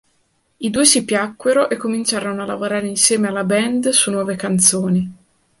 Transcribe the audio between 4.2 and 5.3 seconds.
canzoni.